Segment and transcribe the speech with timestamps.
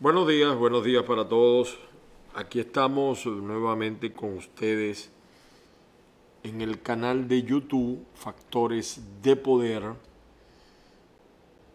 [0.00, 1.76] Buenos días, buenos días para todos.
[2.32, 5.10] Aquí estamos nuevamente con ustedes
[6.44, 9.94] en el canal de YouTube Factores de Poder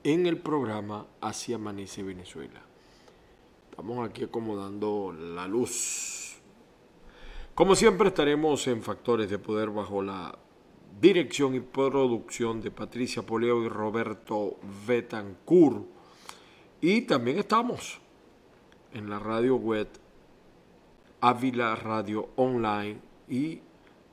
[0.05, 2.62] en el programa Así Amanece Venezuela.
[3.70, 6.38] Estamos aquí acomodando la luz.
[7.54, 10.40] Como siempre estaremos en Factores de Poder bajo la
[11.02, 14.55] dirección y producción de Patricia Poleo y Roberto
[14.88, 15.88] Betancourt.
[16.80, 18.00] Y también estamos
[18.93, 19.88] en la radio web
[21.21, 23.61] Ávila Radio Online y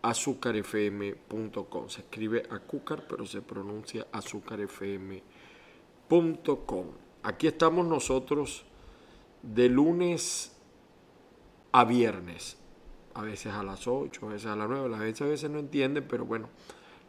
[0.03, 1.89] azúcarfm.com.
[1.89, 6.87] Se escribe azúcar, pero se pronuncia azúcarfm.com.
[7.23, 8.65] Aquí estamos nosotros
[9.43, 10.57] de lunes
[11.73, 12.57] a viernes,
[13.15, 15.59] a veces a las 8, a veces a las 9, a veces a veces no
[15.59, 16.49] entienden, pero bueno,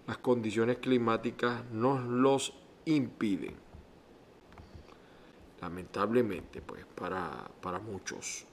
[0.08, 2.54] las condiciones climáticas nos los
[2.86, 3.71] impiden
[5.62, 8.46] lamentablemente, pues, para, para muchos.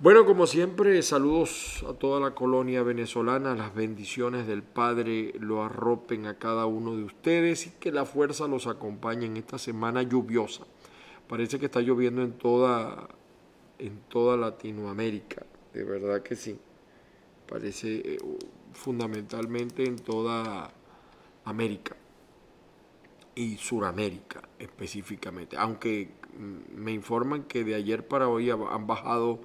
[0.00, 6.26] bueno, como siempre, saludos a toda la colonia venezolana, las bendiciones del Padre lo arropen
[6.26, 10.64] a cada uno de ustedes y que la fuerza los acompañe en esta semana lluviosa.
[11.26, 13.08] Parece que está lloviendo en toda,
[13.80, 15.44] en toda Latinoamérica,
[15.74, 16.56] de verdad que sí.
[17.48, 18.18] Parece eh,
[18.74, 20.70] fundamentalmente en toda
[21.44, 21.96] América
[23.34, 29.40] y Suramérica específicamente, aunque mm, me informan que de ayer para hoy han bajado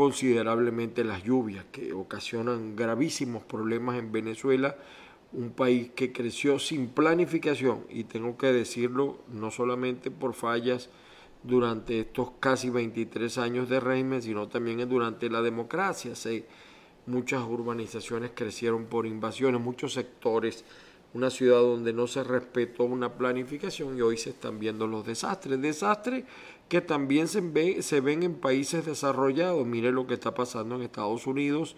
[0.00, 4.74] considerablemente las lluvias que ocasionan gravísimos problemas en Venezuela,
[5.34, 10.88] un país que creció sin planificación y tengo que decirlo no solamente por fallas
[11.42, 16.12] durante estos casi 23 años de régimen, sino también durante la democracia.
[17.04, 20.64] muchas urbanizaciones crecieron por invasiones, muchos sectores,
[21.12, 25.60] una ciudad donde no se respetó una planificación y hoy se están viendo los desastres.
[25.60, 26.24] Desastres
[26.70, 29.66] que también se, ve, se ven en países desarrollados.
[29.66, 31.74] Mire lo que está pasando en Estados Unidos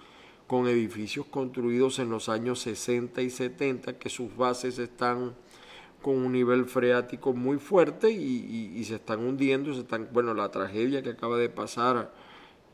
[0.47, 5.35] con edificios construidos en los años 60 y 70, que sus bases están
[6.03, 9.73] con un nivel freático muy fuerte y, se están hundiendo.
[9.73, 12.13] Se están, bueno, la tragedia que acaba de pasar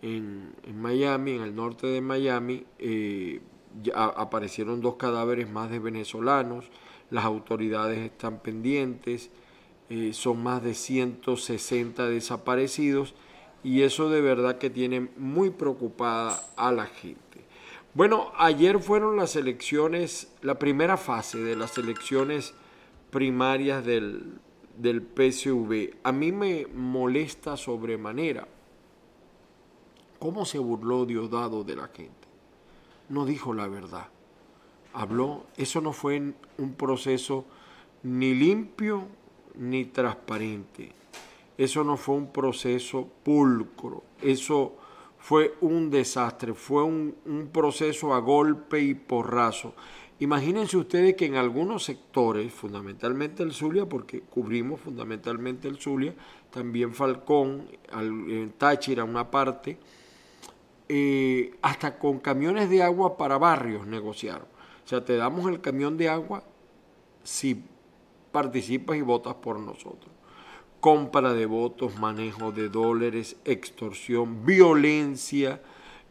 [0.03, 3.41] en, Miami, en el norte de Miami, eh,
[3.81, 6.65] ya aparecieron dos cadáveres más de venezolanos,
[7.11, 9.31] las autoridades están pendientes.
[9.91, 13.15] Eh, son más de 160 desaparecidos
[13.65, 17.19] y eso de verdad que tiene muy preocupada a la gente.
[17.95, 22.55] Bueno, ayer fueron las elecciones, la primera fase de las elecciones
[23.11, 24.39] primarias del,
[24.77, 25.97] del PSV.
[26.03, 28.47] A mí me molesta sobremanera
[30.19, 32.13] cómo se burló Diosdado de la gente.
[33.09, 34.09] No dijo la verdad.
[34.93, 37.47] Habló, eso no fue un proceso
[38.03, 39.07] ni limpio
[39.59, 40.93] ni transparente.
[41.57, 44.77] Eso no fue un proceso pulcro, eso
[45.19, 49.75] fue un desastre, fue un, proceso a golpe y porrazo.
[50.21, 56.15] Imagínense ustedes que en algunos sectores, fundamentalmente el Zulia, porque cubrimos fundamentalmente el Zulia,
[56.51, 59.79] también Falcón, en Táchira una parte,
[60.89, 64.47] eh, hasta con camiones de agua para barrios negociaron.
[64.85, 66.43] O sea, te damos el camión de agua
[67.23, 67.63] si
[68.39, 70.13] participas y votas por nosotros.
[70.79, 75.61] Compra de votos, manejo de dólares, extorsión, violencia.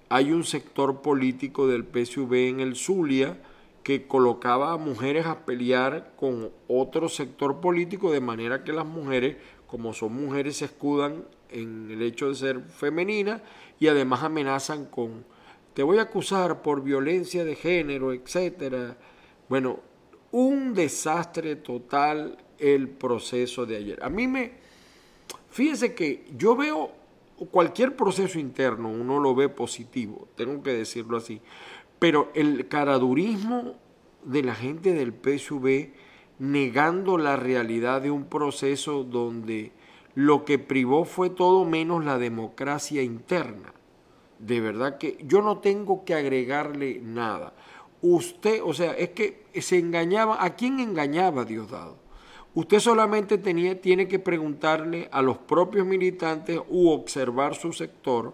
[0.10, 3.38] Hay un sector político del PSV en el Zulia
[3.82, 9.38] que colocaba a mujeres a pelear con otro sector político de manera que las mujeres,
[9.66, 13.42] como son mujeres, se escudan en el hecho de ser femeninas
[13.80, 15.24] y además amenazan con
[15.74, 18.98] te voy a acusar por violencia de género, etcétera.
[19.48, 19.80] Bueno,
[20.32, 24.04] un desastre total el proceso de ayer.
[24.04, 24.54] A mí me
[25.50, 26.92] fíjese que yo veo
[27.52, 31.42] cualquier proceso interno, uno lo ve positivo, tengo que decirlo así.
[32.00, 33.76] Pero el caradurismo
[34.24, 35.94] de la gente del PSV
[36.40, 39.72] negando la realidad de un proceso donde
[40.14, 43.74] lo que privó fue todo menos la democracia interna.
[44.40, 47.54] De verdad que yo no tengo que agregarle nada.
[48.02, 50.44] Usted, o sea, es que se engañaba.
[50.44, 51.98] ¿A quién engañaba Diosdado?
[52.54, 58.34] Usted solamente tenía, tiene que preguntarle a los propios militantes u observar su sector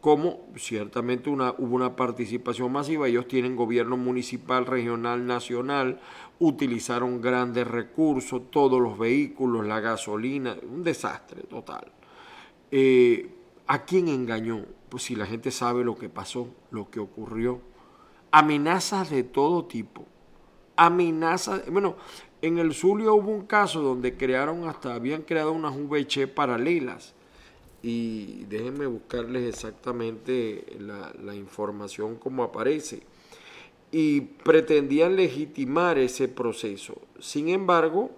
[0.00, 6.00] como ciertamente una, hubo una participación masiva, ellos tienen gobierno municipal, regional, nacional,
[6.38, 11.92] utilizaron grandes recursos, todos los vehículos, la gasolina, un desastre total.
[12.70, 13.30] Eh,
[13.66, 14.64] ¿A quién engañó?
[14.88, 17.60] Pues si la gente sabe lo que pasó, lo que ocurrió.
[18.30, 20.04] Amenazas de todo tipo.
[20.76, 21.96] Amenazas, bueno,
[22.42, 27.14] en el Zulia hubo un caso donde crearon hasta, habían creado unas VH paralelas
[27.82, 33.02] y déjenme buscarles exactamente la, información como aparece.
[33.92, 36.94] Y pretendían legitimar ese proceso.
[37.18, 38.10] Sin embargo,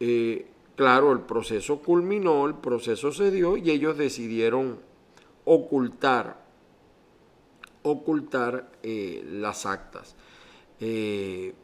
[0.00, 4.78] eh, claro, el proceso culminó, el proceso se dio y ellos decidieron
[5.44, 6.44] ocultar,
[7.82, 10.16] ocultar eh, las actas.
[10.80, 11.54] Eh,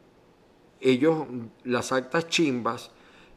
[0.81, 1.25] ellos,
[1.63, 2.91] las actas chimbas,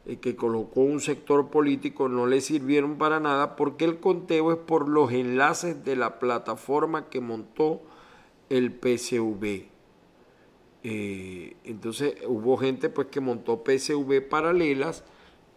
[0.05, 4.57] eh, que colocó un sector político no le sirvieron para nada porque el conteo es
[4.57, 7.81] por los enlaces de la plataforma que montó
[8.49, 8.79] el.
[10.81, 15.03] Eh, entonces hubo gente pues que montó PSV paralelas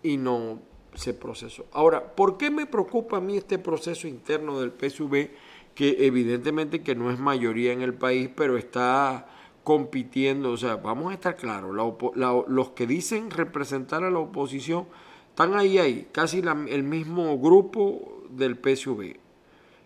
[0.02, 0.60] y no
[0.94, 1.64] se procesó.
[1.72, 5.30] Ahora, ¿por qué me preocupa a mí este proceso interno del PSV
[5.74, 9.26] que evidentemente que no es mayoría en el país, pero está
[9.64, 14.86] compitiendo, o sea, vamos a estar claros, los que dicen representar a la oposición
[15.30, 19.16] están ahí, ahí, casi el mismo grupo del PSV.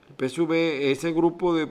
[0.09, 0.53] El PSV,
[0.91, 1.67] ese grupo de,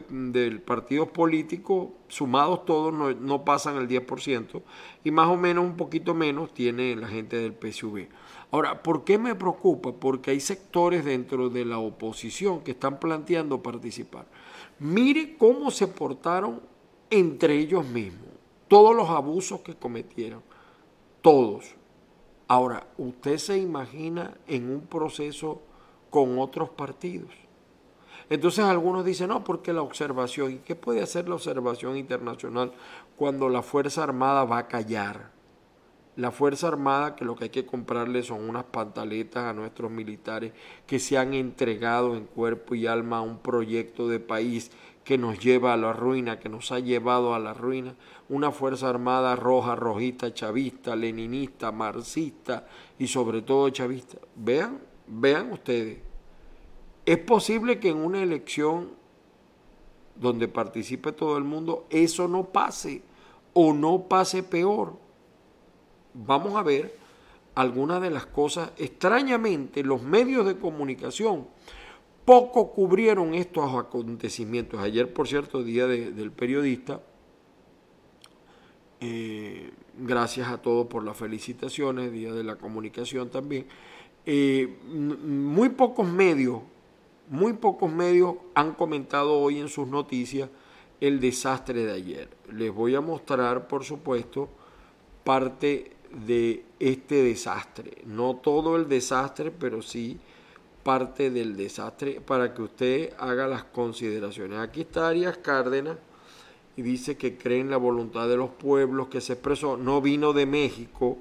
[0.66, 4.62] partidos políticos, sumados todos, no, no, pasan el 10%,
[5.04, 8.08] y más o menos, un poquito menos, tiene la gente del PSV.
[8.52, 9.92] Ahora, ¿por qué me preocupa?
[9.92, 14.26] Porque hay sectores dentro de la oposición que están planteando participar.
[14.80, 16.62] Mire cómo se portaron
[17.10, 18.30] entre ellos mismos.
[18.68, 20.42] Todos los abusos que cometieron,
[21.22, 21.76] todos.
[22.48, 25.62] Ahora, usted se imagina en un proceso
[26.10, 27.32] con otros partidos.
[28.30, 32.72] Entonces algunos dicen, no, porque la observación, ¿y qué puede hacer la observación internacional
[33.16, 35.35] cuando la Fuerza Armada va a callar?
[36.16, 40.54] La Fuerza Armada que lo que hay que comprarle son unas pantaletas a nuestros militares
[40.88, 44.72] que se han entregado en cuerpo y alma a un proyecto de país
[45.04, 47.96] que nos lleva a la ruina, que nos ha llevado a la ruina,
[48.28, 52.66] una Fuerza Armada roja, rojista, chavista, leninista, marxista
[52.98, 54.18] y sobre todo chavista.
[54.36, 56.00] Vean, vean ustedes,
[57.06, 58.90] es posible que en una elección
[60.16, 63.04] donde participe todo el mundo eso no pase
[63.54, 65.05] o no pase peor.
[66.18, 66.96] Vamos a ver
[67.56, 68.72] algunas de las cosas.
[68.78, 71.48] Extrañamente, los medios de comunicación
[72.24, 74.80] poco cubrieron estos acontecimientos.
[74.80, 77.02] Ayer, por cierto, día del periodista,
[79.02, 83.68] eh, gracias a todos por las felicitaciones, día de la comunicación también.
[84.26, 86.62] Eh, muy pocos medios,
[87.30, 90.50] muy pocos medios han comentado hoy en sus noticias
[91.02, 92.30] el desastre de ayer.
[92.52, 94.48] Les voy a mostrar, por supuesto,
[95.24, 95.95] parte
[96.26, 97.98] de este desastre.
[98.06, 100.20] No todo el desastre, pero sí
[100.84, 104.60] parte del desastre para que usted haga las consideraciones.
[104.60, 105.98] Aquí está Arias Cárdenas
[106.78, 109.78] y dice que cree en la voluntad de los pueblos que se expresó.
[109.78, 111.18] No vino de México,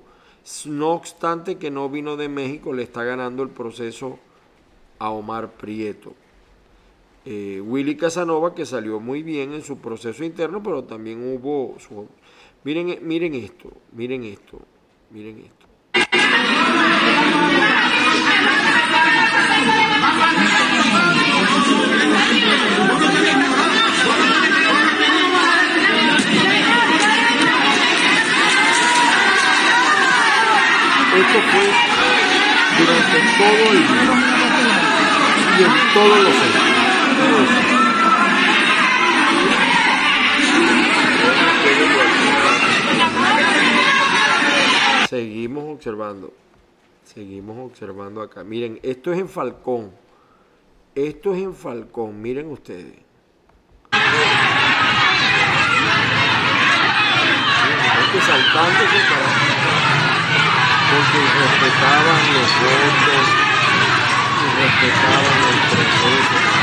[0.66, 4.18] no obstante que no vino de México, le está ganando el proceso
[4.98, 6.14] a Omar Prieto.
[7.24, 11.76] Eh, Willy Casanova, que salió muy bien en su proceso interno, pero también hubo...
[11.78, 12.06] Su...
[12.64, 14.58] Miren, miren esto, miren esto,
[15.14, 15.66] miren esto.
[31.16, 31.66] Esto fue
[32.76, 34.14] durante todo el día
[35.56, 37.83] y en todos los centros.
[45.14, 46.34] Seguimos observando,
[47.04, 48.42] seguimos observando acá.
[48.42, 49.92] Miren, esto es en Falcón.
[50.92, 52.96] Esto es en Falcón, miren ustedes.
[57.92, 59.30] Gente saltándose para
[60.90, 63.26] porque respetaban los votos
[64.42, 66.53] y respetaban el proceso.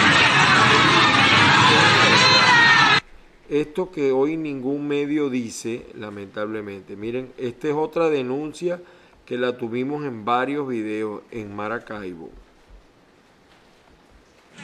[3.52, 6.96] Esto que hoy ningún medio dice, lamentablemente.
[6.96, 8.80] Miren, esta es otra denuncia
[9.26, 12.32] que la tuvimos en varios videos en Maracaibo.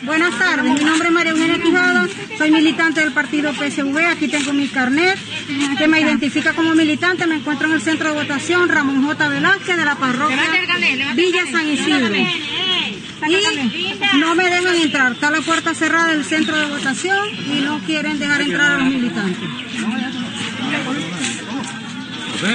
[0.04, 4.54] Buenas tardes, mi nombre es María Eugenia Quijada, soy militante del partido PSV, aquí tengo
[4.54, 5.18] mi carnet
[5.78, 9.28] que me identifica como militante, me encuentro en el centro de votación Ramón J.
[9.28, 10.38] Velázquez de la parroquia
[11.14, 12.16] Villa San Isidro.
[13.26, 17.80] Y no me dejan entrar, está la puerta cerrada del centro de votación y no
[17.80, 19.50] quieren dejar entrar a los militantes.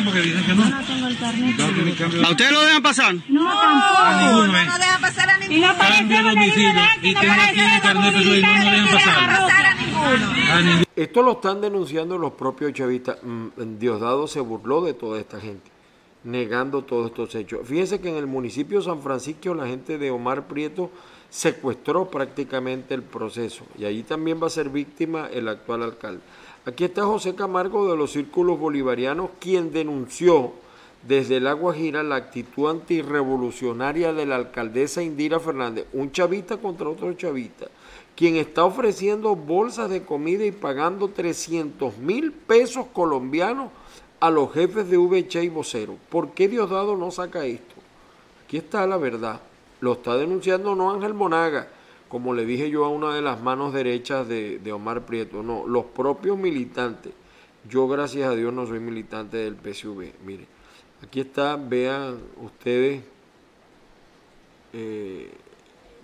[0.05, 0.63] porque dicen que no.
[2.27, 3.15] ¿A ustedes lo dejan pasar?
[3.29, 4.21] No, tampoco.
[4.21, 4.67] Ninguno, ¿eh?
[4.67, 5.75] No dejan pasar a ninguno.
[6.31, 9.67] domicilio y tengo aquí mi carnet, pero no dejan pasar.
[10.53, 13.17] A ningún- Esto lo están denunciando los propios chavistas.
[13.23, 15.71] Mm, Diosdado se burló de toda esta gente,
[16.25, 17.61] negando todos estos hechos.
[17.65, 20.91] Fíjense que en el municipio de San Francisco la gente de Omar Prieto
[21.31, 26.21] secuestró prácticamente el proceso y allí también va a ser víctima el actual alcalde.
[26.65, 30.53] Aquí está José Camargo de los Círculos Bolivarianos, quien denunció
[31.07, 36.89] desde el Agua Gira la actitud antirrevolucionaria de la alcaldesa Indira Fernández, un chavista contra
[36.89, 37.67] otro chavista,
[38.15, 43.71] quien está ofreciendo bolsas de comida y pagando 300 mil pesos colombianos
[44.23, 45.97] a los jefes de VH y vocero.
[46.09, 47.75] ¿Por qué Diosdado no saca esto?
[48.45, 49.41] Aquí está la verdad.
[49.81, 51.67] Lo está denunciando no Ángel Monaga,
[52.09, 55.67] como le dije yo a una de las manos derechas de, de Omar Prieto, no,
[55.67, 57.13] los propios militantes.
[57.69, 60.13] Yo, gracias a Dios, no soy militante del PSV.
[60.25, 60.47] Mire,
[61.03, 63.03] aquí está, vean ustedes,
[64.73, 65.33] eh,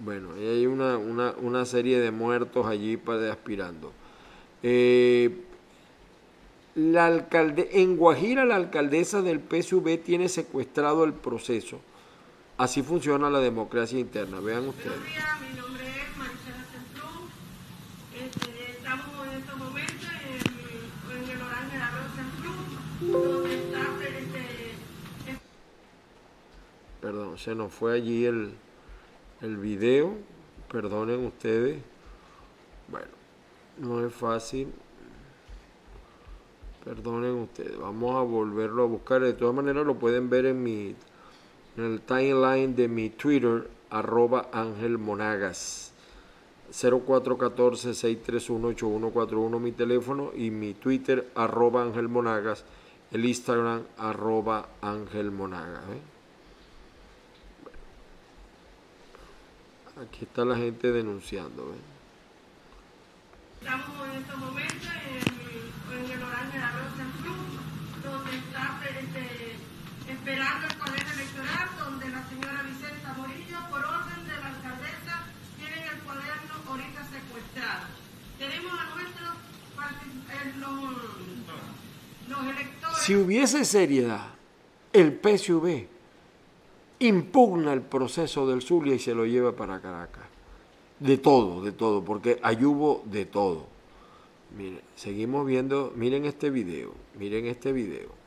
[0.00, 3.92] bueno, hay una, una, una serie de muertos allí para aspirando.
[4.64, 5.44] Eh,
[6.78, 11.80] la alcalde, en Guajira la alcaldesa del PSV tiene secuestrado el proceso.
[12.56, 14.38] Así funciona la democracia interna.
[14.38, 14.86] Vean ustedes.
[14.86, 17.30] Buenos días, mi nombre es Maricela Centrón.
[18.14, 23.80] Este, estamos en estos momentos en, en el horario de la Rosa Cruz, donde está
[24.06, 24.46] este,
[27.00, 28.52] Perdón, se nos fue allí el,
[29.40, 30.14] el video.
[30.70, 31.82] Perdonen ustedes.
[32.86, 33.08] Bueno,
[33.78, 34.72] no es fácil.
[36.88, 37.78] Perdonen ustedes.
[37.78, 39.20] Vamos a volverlo a buscar.
[39.20, 40.96] De todas maneras lo pueden ver en mi
[41.76, 45.92] en el timeline de mi Twitter, arroba Ángel Monagas.
[46.72, 52.64] 0414-631-8141 mi teléfono y mi Twitter, arroba Ángel Monagas.
[53.12, 55.82] El Instagram, arroba Ángel Monagas.
[55.90, 56.00] ¿eh?
[60.06, 61.64] Aquí está la gente denunciando.
[61.64, 61.76] ¿eh?
[63.60, 65.37] estamos en estos momentos en,
[65.96, 67.48] en el horario de la Rosa Cruz,
[68.04, 69.56] donde está este,
[70.12, 75.24] esperando el colegio electoral, donde la señora Vicenta Morillo, por orden de la alcaldesa,
[75.56, 77.86] tienen el cuaderno ahorita secuestrado.
[78.38, 79.34] Tenemos a nuestros
[80.28, 80.76] eh, los,
[82.28, 82.98] los electores.
[82.98, 84.28] Si hubiese seriedad,
[84.92, 85.86] el PSV
[87.00, 90.24] impugna el proceso del Zulia y se lo lleva para Caracas.
[91.00, 93.77] De todo, de todo, porque ahí hubo de todo.
[94.56, 98.17] Miren, seguimos viendo, miren este video, miren este video.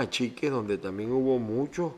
[0.00, 1.92] Esto es en Machique, donde también hubo muchos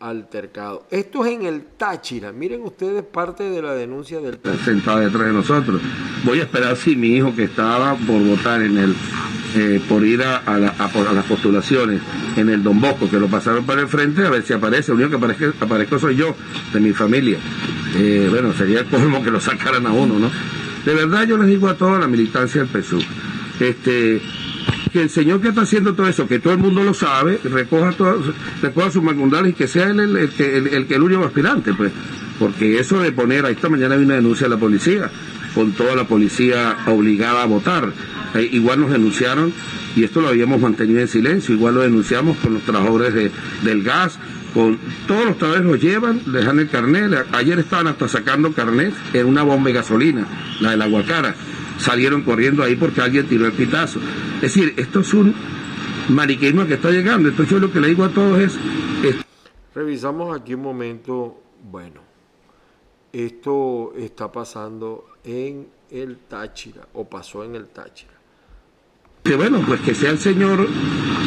[0.00, 0.82] altercados.
[0.90, 2.32] Esto es en el Táchira.
[2.32, 4.64] Miren ustedes parte de la denuncia del Táchira.
[4.64, 5.82] sentado detrás de nosotros.
[6.24, 8.96] Voy a esperar si mi hijo que estaba por votar en el
[9.56, 12.00] eh, por ir a, las postulaciones
[12.36, 14.90] en el Don Bosco, que lo pasaron para el frente a ver si aparece.
[14.90, 16.34] El único que aparezca, aparezco soy yo,
[16.72, 17.38] de mi familia.
[17.94, 20.30] Eh, bueno, sería el colmo que lo sacaran a uno, ¿no?
[20.84, 23.04] De verdad yo les digo a toda la militancia del PSUV,
[23.60, 24.20] este,
[24.94, 27.90] que el señor que está haciendo todo eso, que todo el mundo lo sabe, recoja,
[27.92, 28.18] todas,
[28.62, 31.90] recoja sus macundales y que sea él el, el el, el el único aspirante, pues.
[32.38, 35.10] Porque eso de poner, esta mañana vi una denuncia a la policía,
[35.52, 37.92] con toda la policía obligada a votar.
[38.36, 39.52] Eh, igual nos denunciaron,
[39.96, 43.32] y esto lo habíamos mantenido en silencio, igual lo denunciamos con los trabajadores de-
[43.64, 44.18] del gas,
[44.54, 49.26] con todos los trabajadores los llevan, les el carnet, ayer estaban hasta sacando carnet en
[49.26, 50.26] una bomba de gasolina,
[50.60, 51.34] la de la Guacara,
[51.78, 53.98] salieron corriendo ahí porque alguien tiró el pitazo.
[54.36, 55.34] Es decir, esto es un
[56.08, 58.58] maniqueísmo que está llegando, entonces yo lo que le digo a todos es,
[59.02, 59.24] es
[59.74, 62.00] Revisamos aquí un momento, bueno,
[63.12, 68.13] esto está pasando en el Táchira, o pasó en el Táchira.
[69.24, 70.68] Que bueno, pues que sea el señor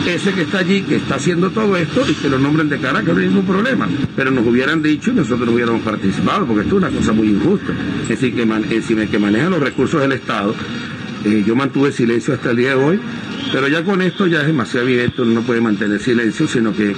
[0.08, 3.12] ese que está allí, que está haciendo todo esto y que lo nombren de Caracas,
[3.16, 3.89] no hay ningún problema.
[4.16, 7.30] Pero nos hubieran dicho y nosotros no hubiéramos participado, porque esto es una cosa muy
[7.30, 7.74] injusta.
[8.04, 10.54] Es decir, que, man- que maneja los recursos del Estado.
[11.25, 13.00] Eh, yo mantuve silencio hasta el día de hoy,
[13.51, 16.96] pero ya con esto ya es demasiado evidente, uno no puede mantener silencio, sino que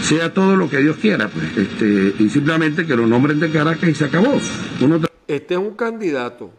[0.00, 3.90] sea todo lo que Dios quiera, pues, este, y simplemente que lo nombren de Caracas
[3.90, 4.40] y se acabó.
[4.80, 6.50] Uno Este es un candidato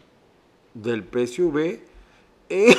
[0.76, 1.80] del PSV
[2.50, 2.76] en,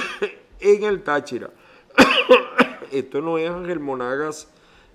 [0.61, 1.51] en el Táchira.
[2.93, 4.49] Esto no es Ángel Monagas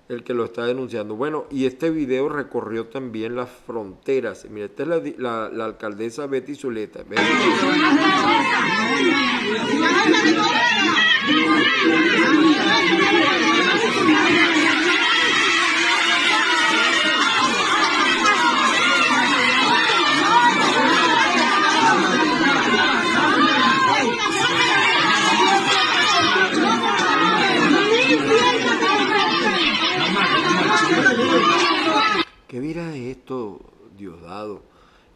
[0.08, 1.16] el que lo está denunciando.
[1.16, 4.46] Bueno, y este video recorrió también las fronteras.
[4.48, 7.00] Mira, esta es la, alcaldesa Betty Zuleta.
[7.08, 7.22] Ve- ¿Qué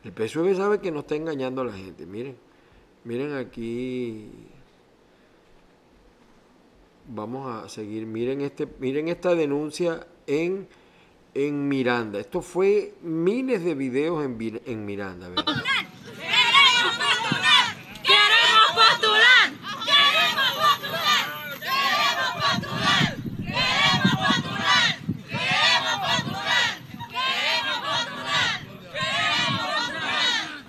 [0.04, 2.06] El PSV sabe que no está engañando a la gente.
[2.06, 2.36] Miren,
[3.04, 4.30] miren aquí.
[7.08, 8.06] Vamos a seguir.
[8.06, 10.68] Miren este, miren esta denuncia en,
[11.34, 12.18] en Miranda.
[12.18, 15.28] Esto fue miles de videos en, en Miranda.
[15.28, 15.44] vean.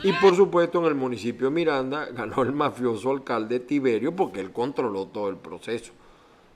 [0.04, 4.52] Y por supuesto en el municipio de Miranda ganó el mafioso alcalde Tiberio porque él
[4.52, 5.94] controló todo el proceso.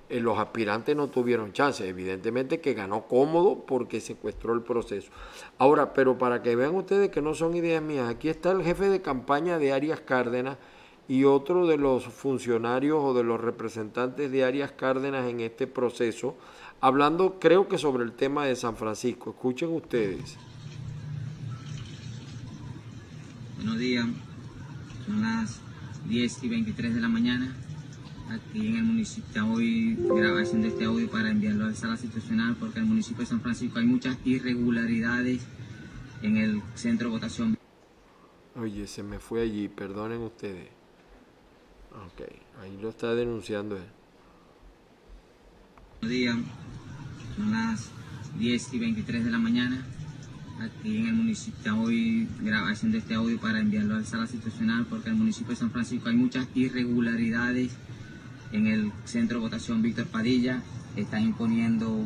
[0.10, 5.12] Eh, Los aspirantes no tuvieron chance, evidentemente que ganó cómodo porque secuestró el proceso.
[5.60, 8.90] Ahora, pero para que vean ustedes que no son ideas mías, aquí está el jefe
[8.90, 10.58] de campaña de Arias Cárdenas
[11.08, 16.34] y otro de los funcionarios o de los representantes de Arias Cárdenas en este proceso,
[16.82, 19.30] hablando creo que sobre el tema de San Francisco.
[19.30, 20.36] Escuchen ustedes.
[23.66, 24.06] Buenos días,
[25.08, 25.60] son las
[26.08, 27.52] 10 y 23 de la mañana.
[28.30, 32.56] Aquí en el municipio, hoy grabación de este audio para enviarlo a la sala institucional
[32.60, 35.48] porque en el municipio de San Francisco hay muchas irregularidades
[36.22, 37.58] en el centro de votación.
[38.56, 40.70] Oye, se me fue allí, perdonen ustedes.
[41.92, 42.22] Ok,
[42.62, 43.88] ahí lo está denunciando él.
[46.02, 46.38] Buenos días,
[47.36, 47.90] son las
[48.38, 49.84] 10 y 23 de la mañana.
[50.60, 55.10] Aquí en el municipio, hoy de este audio para enviarlo a la sala institucional porque
[55.10, 57.76] en el municipio de San Francisco hay muchas irregularidades
[58.54, 60.62] en el centro de votación Víctor Padilla.
[60.96, 62.06] Están imponiendo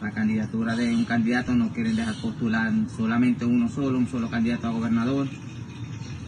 [0.00, 4.68] la candidatura de un candidato, no quieren dejar postular solamente uno solo, un solo candidato
[4.68, 5.26] a gobernador.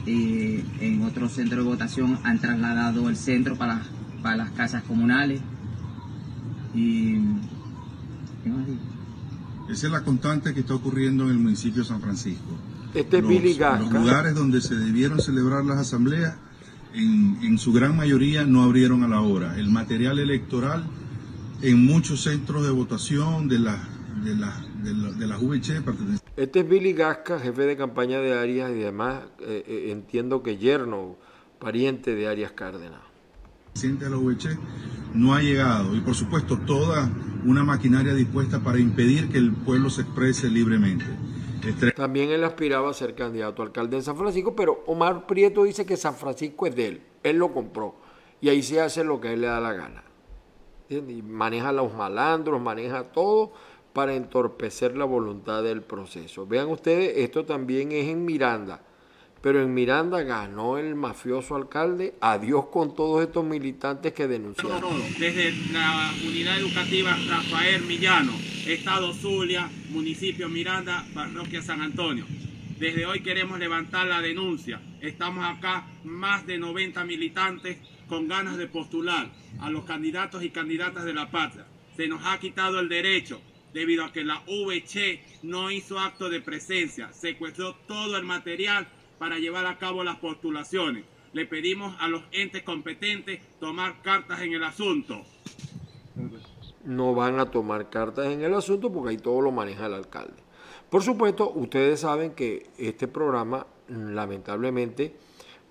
[0.07, 3.81] En otro centro de votación han trasladado el centro para,
[4.23, 5.41] para las casas comunales.
[6.75, 7.15] Y.
[8.43, 8.94] ¿qué más digo?
[9.69, 12.45] Esa es la constante que está ocurriendo en el municipio de San Francisco.
[12.95, 13.99] Este es Los- Billy Los Gasca.
[13.99, 16.37] lugares donde se debieron celebrar las asambleas,
[16.93, 19.59] en, en su gran mayoría no abrieron a la hora.
[19.59, 20.85] El material electoral
[21.63, 23.79] en muchos centros de votación de las
[24.23, 28.33] de la, de la, de VC pertenecientes Este es Billy Gasca, jefe de campaña de
[28.39, 31.17] Arias y además eh, eh, entiendo que yerno,
[31.59, 33.01] pariente de Arias Cárdenas.
[33.75, 34.57] De la VC
[35.15, 35.95] no ha llegado.
[35.97, 37.11] Y por supuesto toda
[37.45, 41.05] una maquinaria dispuesta para impedir que el pueblo se exprese libremente.
[41.97, 45.85] También él aspiraba a ser candidato a alcalde en San Francisco, pero Omar Prieto dice
[45.85, 47.97] que San Francisco es de él, él lo compró
[48.41, 50.05] y ahí se hace lo que él le da la gana.
[50.91, 53.53] Y maneja los malandros, maneja todo
[53.95, 56.47] para entorpecer la voluntad del proceso.
[56.47, 58.83] Vean ustedes, esto también es en Miranda.
[59.45, 62.15] Pero en Miranda ganó el mafioso alcalde.
[62.23, 64.99] Adiós con todos estos militantes que denunciaron.
[65.19, 68.33] Desde la unidad educativa Rafael Millano,
[68.67, 72.25] Estado Zulia, municipio Miranda, parroquia San Antonio.
[72.79, 74.81] Desde hoy queremos levantar la denuncia.
[75.03, 77.77] Estamos acá más de 90 militantes
[78.09, 79.31] con ganas de postular
[79.61, 81.67] a los candidatos y candidatas de la patria.
[81.99, 83.43] Se nos ha quitado el derecho
[83.75, 89.39] debido a que la VC no hizo acto de presencia, secuestró todo el material para
[89.39, 91.05] llevar a cabo las postulaciones.
[91.33, 95.23] Le pedimos a los entes competentes tomar cartas en el asunto.
[96.85, 100.45] No van a tomar cartas en el asunto porque ahí todo lo maneja el alcalde.
[100.91, 105.17] Por supuesto, ustedes saben que este programa, lamentablemente,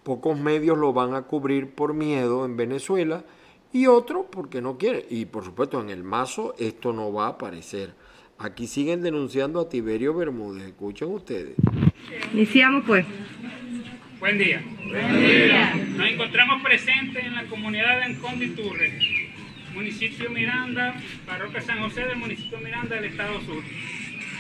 [0.03, 3.23] pocos medios lo van a cubrir por miedo en Venezuela
[3.71, 5.03] y otros porque no quieren.
[5.10, 7.95] Y por supuesto, en el mazo esto no va a aparecer.
[8.38, 10.63] Aquí siguen denunciando a Tiberio Bermúdez.
[10.67, 11.56] Escuchen ustedes.
[12.34, 13.06] Iniciamos pues.
[14.20, 14.62] Buen día.
[14.86, 15.74] Buen día.
[15.98, 19.00] Nos encontramos presentes en la comunidad de Enconditurre,
[19.74, 23.63] municipio Miranda, parroquia San José del municipio Miranda del Estado Sur.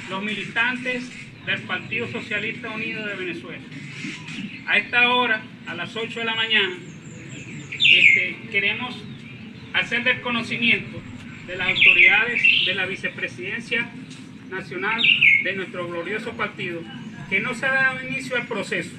[0.09, 1.11] Los militantes
[1.45, 3.63] del Partido Socialista Unido de Venezuela.
[4.67, 6.75] A esta hora, a las 8 de la mañana,
[7.71, 8.95] este, queremos
[9.73, 11.01] hacer del conocimiento
[11.47, 13.89] de las autoridades de la vicepresidencia
[14.49, 15.01] nacional
[15.43, 16.81] de nuestro glorioso partido
[17.29, 18.95] que no se ha dado inicio al proceso,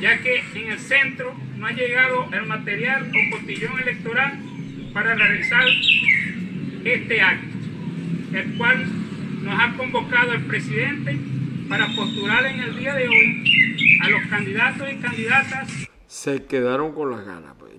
[0.00, 4.38] ya que en el centro no ha llegado el material o cotillón electoral
[4.92, 5.66] para realizar
[6.84, 7.56] este acto,
[8.32, 8.86] el cual
[9.42, 11.16] nos ha convocado el presidente
[11.68, 15.88] para postular en el día de hoy a los candidatos y candidatas.
[16.06, 17.54] Se quedaron con las ganas.
[17.58, 17.72] pues.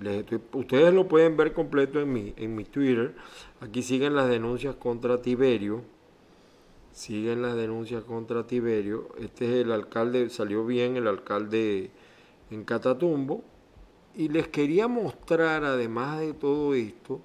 [0.54, 3.16] Ustedes lo pueden ver completo en mi, en mi Twitter.
[3.62, 5.84] Aquí siguen las denuncias contra Tiberio.
[6.98, 9.10] Siguen las denuncias contra Tiberio.
[9.20, 11.92] Este es el alcalde, salió bien el alcalde
[12.50, 13.44] en Catatumbo.
[14.16, 17.22] Y les quería mostrar, además de todo esto,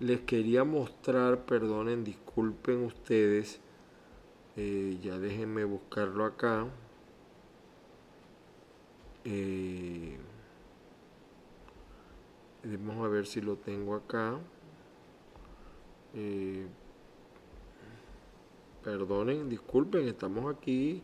[0.00, 3.60] les quería mostrar, perdonen, disculpen ustedes,
[4.56, 6.66] eh, ya déjenme buscarlo acá.
[9.26, 10.16] Eh,
[12.62, 14.38] vamos a ver si lo tengo acá.
[16.14, 16.66] Eh,
[18.84, 21.02] perdonen, disculpen, estamos aquí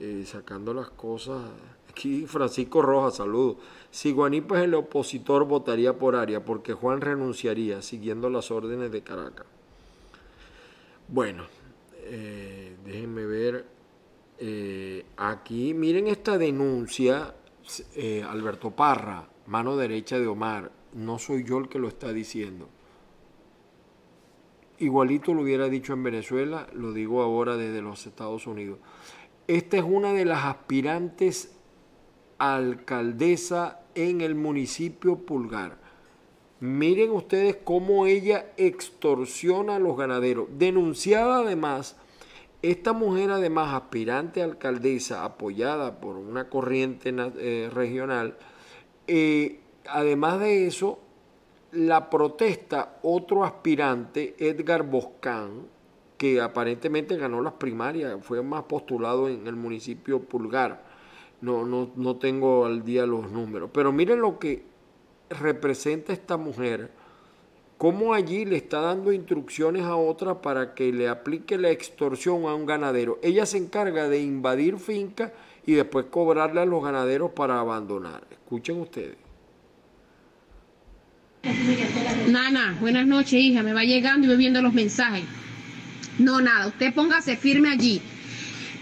[0.00, 1.40] eh, sacando las cosas.
[1.88, 3.56] Aquí Francisco Rojas, saludos.
[3.90, 9.02] Si Guanipa es el opositor, votaría por Aria, porque Juan renunciaría, siguiendo las órdenes de
[9.02, 9.46] Caracas.
[11.08, 11.44] Bueno,
[12.04, 13.64] eh, déjenme ver.
[14.38, 17.34] eh, aquí, miren esta denuncia,
[17.94, 20.70] eh, Alberto Parra, mano derecha de Omar.
[20.92, 22.68] No soy yo el que lo está diciendo.
[24.78, 28.78] Igualito lo hubiera dicho en Venezuela, lo digo ahora desde los Estados Unidos.
[29.46, 31.56] Esta es una de las aspirantes
[32.38, 35.78] alcaldesa en el municipio Pulgar.
[36.60, 40.48] Miren ustedes cómo ella extorsiona a los ganaderos.
[40.58, 41.96] Denunciada además,
[42.62, 48.36] esta mujer además aspirante a alcaldesa, apoyada por una corriente eh, regional,
[49.06, 50.98] eh, además de eso,
[51.76, 55.66] la protesta otro aspirante, Edgar Boscán,
[56.16, 60.84] que aparentemente ganó las primarias, fue más postulado en el municipio Pulgar.
[61.42, 63.70] No, no, no tengo al día los números.
[63.72, 64.64] Pero miren lo que
[65.28, 66.90] representa esta mujer,
[67.76, 72.54] cómo allí le está dando instrucciones a otra para que le aplique la extorsión a
[72.54, 73.18] un ganadero.
[73.22, 75.32] Ella se encarga de invadir fincas
[75.66, 78.26] y después cobrarle a los ganaderos para abandonar.
[78.30, 79.25] Escuchen ustedes.
[82.28, 83.62] Nana, buenas noches, hija.
[83.62, 85.24] Me va llegando y voy viendo los mensajes.
[86.18, 88.00] No, nada, usted póngase firme allí.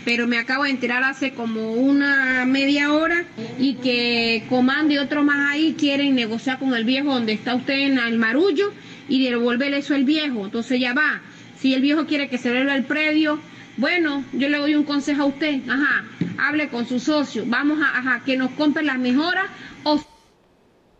[0.05, 3.24] Pero me acabo de enterar hace como una media hora
[3.59, 7.74] y que Comando y otros más ahí quieren negociar con el viejo donde está usted
[7.74, 8.72] en el marullo
[9.09, 10.44] y devolverle eso al viejo.
[10.44, 11.20] Entonces ya va.
[11.59, 13.40] Si el viejo quiere que se vuelva el predio,
[13.77, 15.61] bueno, yo le doy un consejo a usted.
[15.68, 16.05] Ajá,
[16.38, 17.44] hable con su socio.
[17.46, 19.46] Vamos a ajá, que nos compre las mejoras
[19.85, 19.98] o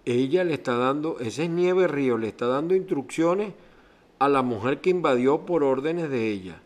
[0.07, 3.53] ella le está dando, ese es Nieve Río, le está dando instrucciones
[4.19, 6.57] a la mujer que invadió por órdenes de ella.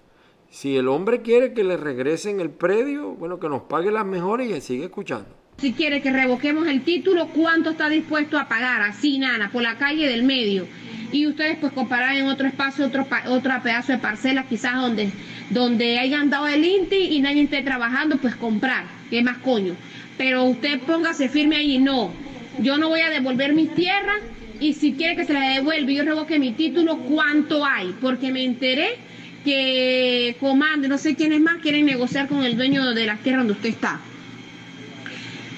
[0.50, 4.48] Si el hombre quiere que le regresen el predio, bueno, que nos pague las mejores
[4.48, 5.28] y él sigue escuchando.
[5.58, 8.82] Si quiere que revoquemos el título, ¿cuánto está dispuesto a pagar?
[8.82, 10.66] Así, nana, por la calle del medio.
[11.10, 15.10] Y ustedes pues comparar en otro espacio, otro, otro pedazo de parcela, quizás donde,
[15.50, 19.74] donde hayan dado el INTI y nadie esté trabajando, pues comprar, que más coño.
[20.16, 22.12] Pero usted póngase firme ahí, no.
[22.60, 24.20] Yo no voy a devolver mis tierras
[24.60, 27.94] y si quiere que se la devuelva yo revoque mi título, ¿cuánto hay?
[28.00, 28.96] Porque me enteré
[29.44, 33.52] que Comando, no sé quiénes más, quieren negociar con el dueño de las tierras donde
[33.52, 34.00] usted está.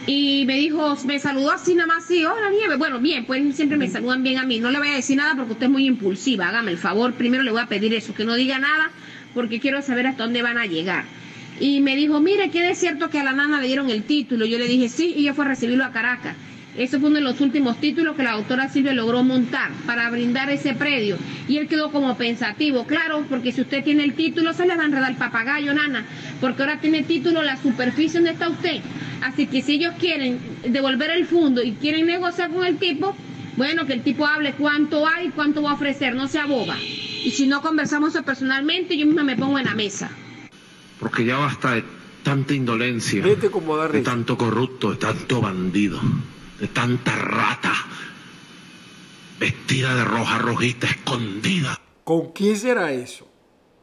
[0.07, 2.77] Y me dijo, me saludó así nada más, sí, hola Nieve.
[2.77, 4.59] Bueno, bien, pues siempre me saludan bien a mí.
[4.59, 6.49] No le voy a decir nada porque usted es muy impulsiva.
[6.49, 8.91] Hágame el favor, primero le voy a pedir eso, que no diga nada
[9.35, 11.05] porque quiero saber hasta dónde van a llegar.
[11.61, 14.47] Y me dijo, mire, que es cierto que a la nana le dieron el título.
[14.47, 16.35] Yo le dije, sí, y ella fue a recibirlo a Caracas.
[16.77, 20.51] Ese fue uno de los últimos títulos que la doctora Silvia logró montar para brindar
[20.51, 21.19] ese predio.
[21.49, 24.85] Y él quedó como pensativo, claro, porque si usted tiene el título se le va
[24.85, 26.05] a enredar el papagayo, nana,
[26.41, 28.81] porque ahora tiene título la superficie donde está usted.
[29.23, 33.15] Así que si ellos quieren devolver el fondo y quieren negociar con el tipo,
[33.57, 36.77] bueno, que el tipo hable cuánto hay y cuánto va a ofrecer, no sea boba.
[36.79, 40.11] Y si no conversamos eso personalmente, yo misma me pongo en la mesa.
[40.99, 41.85] Porque ya basta de
[42.23, 46.01] tanta indolencia, Vete como da de tanto corrupto, de tanto bandido,
[46.61, 47.73] de tanta rata,
[49.39, 51.81] vestida de roja rojita, escondida.
[52.05, 53.27] ¿Con qué será eso?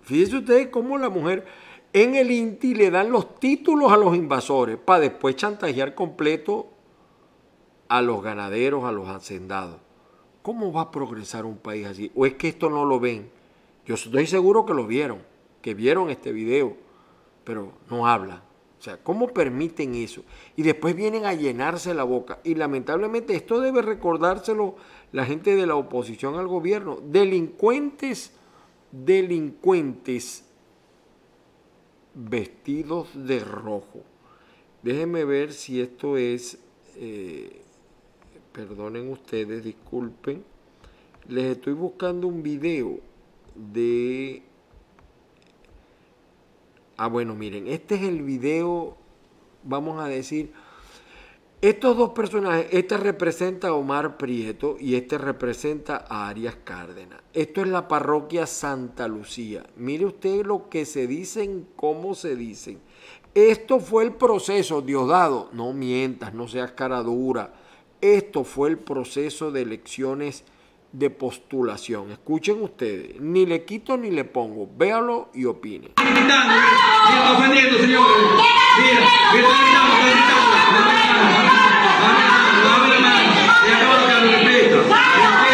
[0.04, 1.46] Fíjense ustedes cómo la mujer
[1.92, 6.70] en el INTI le dan los títulos a los invasores para después chantajear completo
[7.90, 9.80] a los ganaderos, a los hacendados.
[10.44, 12.12] ¿Cómo va a progresar un país así?
[12.16, 13.30] ¿O es que esto no lo ven?
[13.86, 15.24] Yo estoy seguro que lo vieron,
[15.62, 16.78] que vieron este video,
[17.44, 18.47] pero no hablan.
[18.80, 20.24] O sea, ¿cómo permiten eso?
[20.56, 22.40] Y después vienen a llenarse la boca.
[22.44, 24.76] Y lamentablemente esto debe recordárselo
[25.12, 27.00] la gente de la oposición al gobierno.
[27.04, 28.34] Delincuentes,
[28.92, 30.44] delincuentes
[32.18, 34.04] vestidos de rojo.
[34.82, 36.60] Déjenme ver si esto es,
[36.96, 37.62] eh,
[38.52, 40.44] perdonen ustedes, disculpen.
[41.28, 43.00] Les estoy buscando un video
[43.56, 44.44] de...
[46.98, 48.98] Ah, bueno, miren, este es el video,
[49.64, 50.52] vamos a decir,
[51.62, 57.22] estos dos personajes, este representa a Omar Prieto y este representa a Arias Cárdenas.
[57.34, 59.64] Esto es la parroquia Santa Lucía.
[59.76, 62.80] Mire usted lo que se dicen, cómo se dicen.
[63.36, 65.50] Esto fue el proceso, Diosdado.
[65.54, 67.54] No mientas, no seas cara dura.
[68.02, 70.44] Esto fue el proceso de elecciones
[70.92, 72.12] de postulación.
[72.12, 74.70] Escuchen ustedes, ni le quito ni le pongo.
[74.78, 75.94] Véalo y opinen.
[84.80, 85.47] está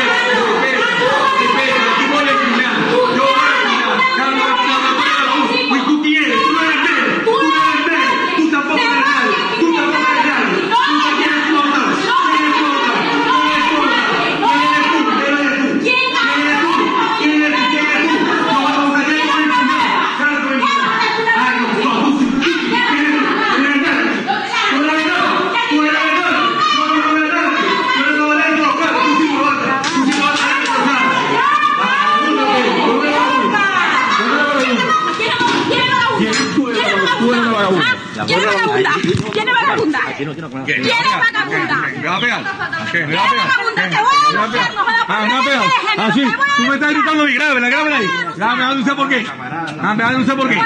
[37.23, 37.85] ¿Quién es vagabunda?
[38.25, 38.91] ¿Quién es vagabunda?
[39.31, 39.99] ¿Quién es vagabunda?
[40.15, 40.65] ¿Quién es vagabunda?
[40.65, 41.87] ¿Quién es vagabunda?
[42.01, 42.43] ¿Me va a pegar?
[42.91, 42.99] ¿Qué?
[42.99, 43.47] ¿Me ¿Quién va a es pegar?
[43.47, 43.83] vagabunda?
[43.83, 43.89] ¿Qué?
[43.89, 44.71] Te voy a ¿Me va a pegar?
[44.71, 45.61] buscar, no me la Ah, me va a pegar.
[45.63, 46.19] Déjenme, Ah, sí.
[46.19, 47.33] te voy a Tú me estás gritando a mí.
[47.33, 48.07] Grábela, grábela ahí.
[48.13, 49.25] Ah, me va a denunciar por qué.
[49.27, 50.61] Ah, me va a denunciar por qué.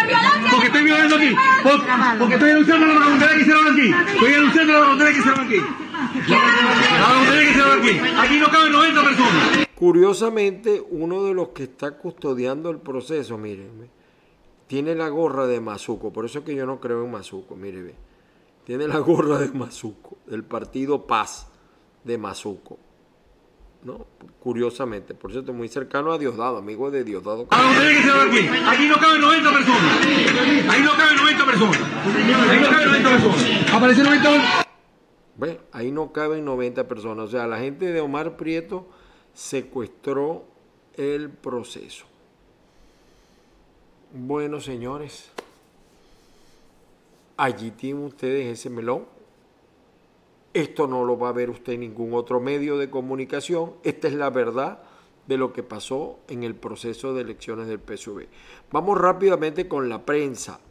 [0.52, 1.36] Porque estoy violando aquí.
[1.64, 1.86] Por-
[2.20, 3.96] Porque estoy denunciando la vagabundería que hicieron aquí.
[4.14, 5.62] Estoy denunciando la vagabundería que hicieron aquí.
[6.28, 6.38] La
[7.08, 8.00] vagabundería que hicieron aquí.
[8.28, 9.68] Aquí no caben 90 personas.
[9.76, 13.90] Curiosamente, uno de los que está custodiando el proceso, miren,
[14.68, 17.82] tiene la gorra de Mazuco, por eso es que yo no creo en Mazuco, mire,
[17.82, 17.96] ve.
[18.66, 21.48] Tiene la gorra de Mazuco, del partido Paz
[22.04, 22.78] de Mazuco.
[23.84, 24.06] ¿No?
[24.42, 27.48] Curiosamente, por cierto, muy cercano a Diosdado, amigo de Diosdado.
[27.50, 28.68] La vagabundería que hicieron aquí.
[28.68, 30.06] Aquí no caben 90 personas.
[30.70, 31.80] Ahí no caben 90 personas.
[32.50, 33.74] Ahí no caben 90 personas.
[33.74, 34.68] Aparecieron 90 personas.
[35.38, 37.26] Ve, ahí no caben 90 personas.
[37.26, 38.90] O sea, la gente de Omar Prieto
[39.34, 40.46] secuestró
[40.96, 42.06] el proceso.
[44.20, 45.30] Bueno, señores,
[47.38, 49.06] allí tienen ustedes ese melón.
[50.56, 53.74] Esto no lo va a ver usted en ningún otro medio de comunicación.
[53.84, 54.80] Esta es la verdad
[55.28, 58.26] de lo que pasó en el proceso de elecciones del PSV.
[58.72, 60.62] Vamos rápidamente con la prensa.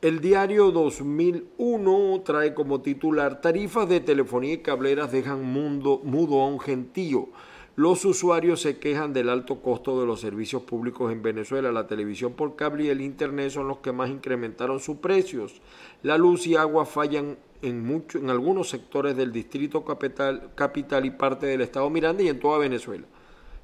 [0.00, 6.48] El diario 2001 trae como titular Tarifas de telefonía y cableras dejan mundo, mudo a
[6.48, 7.28] un gentío.
[7.74, 11.72] Los usuarios se quejan del alto costo de los servicios públicos en Venezuela.
[11.72, 15.62] La televisión por cable y el internet son los que más incrementaron sus precios.
[16.02, 21.12] La luz y agua fallan en, mucho, en algunos sectores del distrito capital, capital y
[21.12, 23.06] parte del estado Miranda y en toda Venezuela.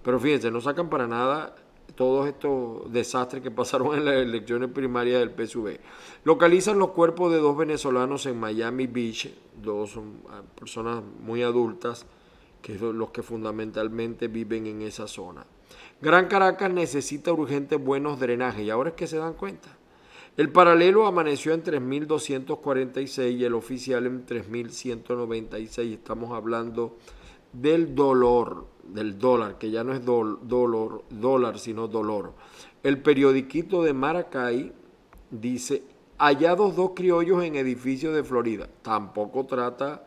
[0.02, 1.54] Pero fíjense, no sacan para nada
[1.94, 5.80] todos estos desastres que pasaron en las elecciones primarias del PSV.
[6.24, 10.12] Localizan los cuerpos de dos venezolanos en Miami Beach, dos um,
[10.58, 12.06] personas muy adultas,
[12.62, 15.46] que son los que fundamentalmente viven en esa zona.
[16.00, 19.68] Gran Caracas necesita urgentes buenos drenajes y ahora es que se dan cuenta.
[20.36, 25.92] El paralelo amaneció en 3.246 y el oficial en 3.196.
[25.92, 26.96] Estamos hablando
[27.52, 32.34] del dolor, del dólar, que ya no es dolor, dólar, sino dolor.
[32.84, 34.72] El periodiquito de Maracay
[35.30, 35.82] dice,
[36.18, 38.68] hallados dos criollos en edificios de Florida.
[38.82, 40.06] Tampoco trata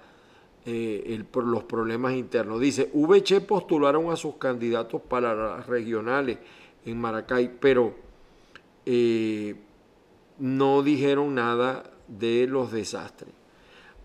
[0.65, 2.59] eh, los problemas internos.
[2.59, 6.37] Dice, VC postularon a sus candidatos para las regionales
[6.85, 7.95] en Maracay, pero
[8.85, 9.55] eh,
[10.39, 13.33] no dijeron nada de los desastres.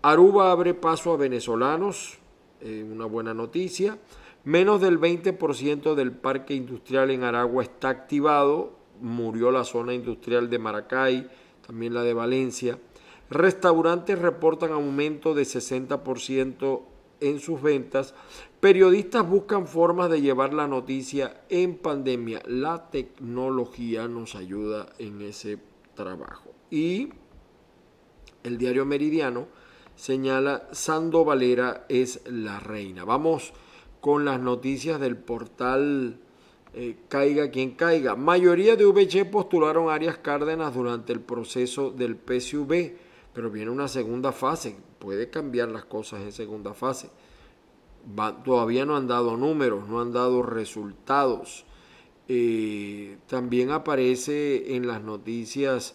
[0.01, 2.17] Aruba abre paso a venezolanos,
[2.61, 3.97] eh, una buena noticia.
[4.43, 8.77] Menos del 20% del parque industrial en Aragua está activado.
[9.01, 11.29] Murió la zona industrial de Maracay,
[11.65, 12.79] también la de Valencia.
[13.29, 16.81] Restaurantes reportan aumento de 60%
[17.19, 18.13] en sus ventas.
[18.59, 22.41] Periodistas buscan formas de llevar la noticia en pandemia.
[22.45, 25.59] La tecnología nos ayuda en ese
[25.95, 26.51] trabajo.
[26.69, 27.09] Y
[28.43, 29.47] el diario Meridiano
[29.95, 33.03] señala Sando Valera es la reina.
[33.03, 33.53] Vamos
[33.99, 36.19] con las noticias del portal
[36.73, 38.15] eh, Caiga quien caiga.
[38.15, 42.93] Mayoría de VG postularon Arias Cárdenas durante el proceso del PSV,
[43.37, 44.75] pero viene una segunda fase.
[44.97, 47.11] Puede cambiar las cosas en segunda fase.
[48.43, 51.63] todavía no han dado números, no han dado resultados.
[52.27, 55.93] Eh, también aparece en las noticias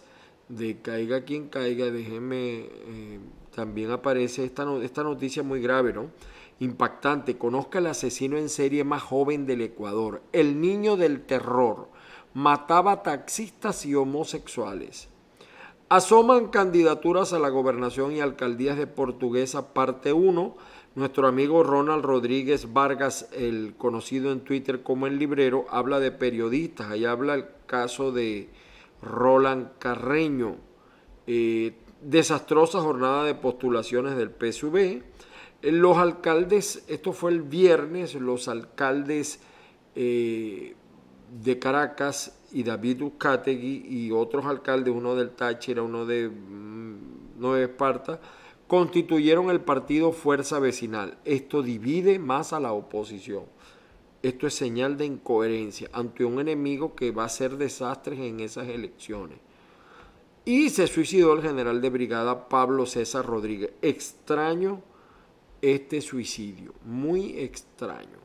[0.49, 3.19] de Caiga quien caiga, déjenme, eh,
[3.53, 6.11] también aparece esta, noticia muy grave, ¿no?
[6.61, 11.89] Impactante, conozca el asesino en serie más joven del Ecuador, el niño del terror,
[12.35, 15.09] mataba taxistas y homosexuales.
[15.93, 20.57] Asoman candidaturas a la gobernación y alcaldías de Portuguesa, parte 1.
[20.95, 26.91] Nuestro amigo Ronald Rodríguez Vargas, el conocido en Twitter como el librero, habla de periodistas.
[26.91, 28.49] Ahí habla el caso de
[29.03, 30.57] Roland Carreño.
[31.27, 35.03] Eh, desastrosa jornada de postulaciones del PSV.
[35.61, 39.41] Los alcaldes, esto fue el viernes, los alcaldes
[39.95, 40.75] eh,
[41.43, 47.65] de Caracas y David Uzcategui y otros alcaldes, uno del Táchira, uno de mm, Nueva
[47.65, 48.21] Esparta,
[48.67, 51.19] constituyeron el partido Fuerza Vecinal.
[51.25, 53.45] Esto divide más a la oposición.
[54.23, 58.69] Esto es señal de incoherencia ante un enemigo que va a hacer desastres en esas
[58.69, 59.39] elecciones.
[60.45, 63.73] Y se suicidó el general de brigada Pablo César Rodríguez.
[63.83, 64.83] Extraño
[65.61, 68.22] este suicidio, muy extraño.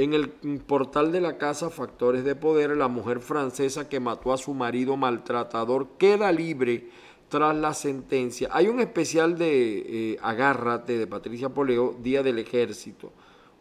[0.00, 4.38] En el portal de la casa Factores de Poder, la mujer francesa que mató a
[4.38, 6.88] su marido maltratador queda libre
[7.28, 8.48] tras la sentencia.
[8.50, 13.12] Hay un especial de eh, Agárrate de Patricia Poleo, Día del Ejército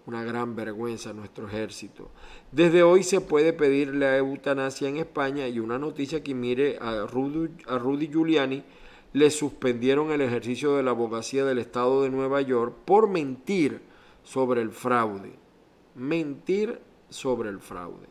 [0.05, 2.09] una gran vergüenza nuestro ejército.
[2.53, 7.03] Desde hoy se puede pedir la eutanasia en España y una noticia que mire a
[7.03, 8.63] a Rudy Giuliani
[9.11, 13.81] le suspendieron el ejercicio de la abogacía del Estado de Nueva York por mentir
[14.23, 15.48] sobre el fraude.
[15.99, 18.07] Mentir sobre el fraude.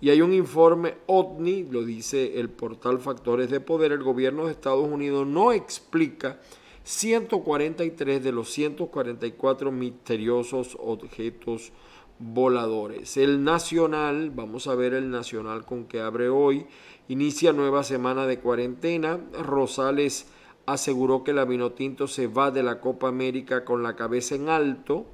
[0.00, 4.52] Y hay un informe OTNI, lo dice el portal Factores de Poder, el gobierno de
[4.52, 6.38] Estados Unidos no explica
[6.84, 11.72] 143 de los 144 misteriosos objetos
[12.18, 13.16] voladores.
[13.16, 16.66] El Nacional, vamos a ver el Nacional con que abre hoy,
[17.08, 19.18] inicia nueva semana de cuarentena.
[19.42, 20.26] Rosales
[20.66, 25.06] aseguró que la Vinotinto se va de la Copa América con la cabeza en alto.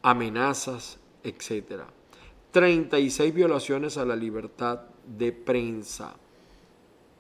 [0.02, 1.84] amenazas, etc.
[2.52, 6.16] 36 violaciones a la libertad de prensa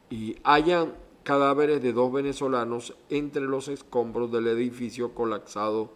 [0.10, 5.93] y hayan cadáveres de dos venezolanos entre los escombros del edificio colapsado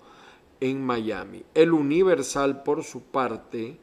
[0.59, 1.43] en Miami.
[1.53, 3.79] El Universal, por su parte,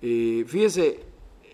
[0.00, 1.00] fíjese,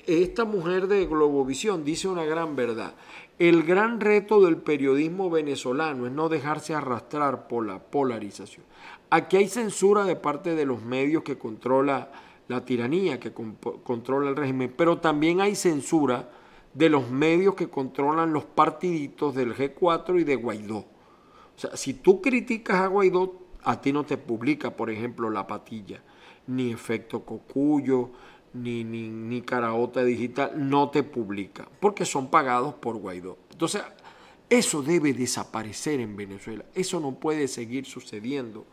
[0.06, 2.94] esta mujer de Globovisión dice una gran verdad.
[3.38, 8.64] El gran reto del periodismo venezolano es no dejarse arrastrar por la polarización.
[9.10, 12.12] Aquí hay censura de parte de los medios que controla
[12.46, 16.30] la tiranía, que controla el régimen, pero también hay censura
[16.74, 20.78] de los medios que controlan los partiditos del G4 y de Guaidó.
[20.78, 20.86] O
[21.56, 26.02] sea, si tú criticas a Guaidó, a ti no te publica, por ejemplo, La Patilla,
[26.46, 28.10] ni Efecto Cocuyo,
[28.54, 33.36] ni, ni, ni Caraota Digital, no te publica, porque son pagados por Guaidó.
[33.50, 33.82] Entonces,
[34.48, 36.64] eso debe desaparecer en Venezuela.
[36.74, 38.64] Eso no puede seguir sucediendo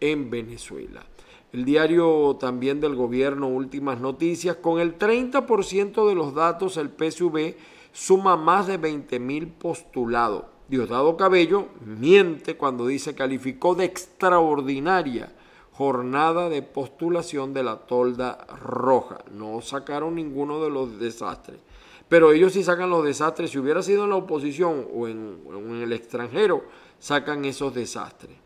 [0.00, 1.04] en Venezuela.
[1.52, 7.56] El diario también del gobierno, Últimas Noticias, con el 30% de los datos el PSV
[7.92, 10.44] suma más de 20 mil postulados.
[10.68, 15.32] Diosdado Cabello miente cuando dice calificó de extraordinaria
[15.76, 19.18] jornada de postulación de la tolda roja.
[19.32, 21.58] No sacaron ninguno de los desastres.
[22.08, 23.50] Pero ellos sí sacan los desastres.
[23.50, 26.64] Si hubiera sido en la oposición o en, el extranjero,
[27.00, 28.36] sacan esos desastres.